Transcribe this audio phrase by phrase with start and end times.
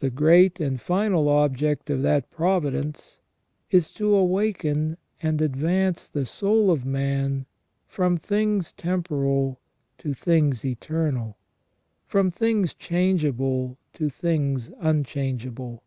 [0.00, 3.20] The great and final object of that providence
[3.70, 7.46] is to awaken and advance the soul of man
[7.86, 9.58] from things temporal
[9.96, 11.38] to things eternal;
[12.04, 15.82] from things changeable to things unchangeable.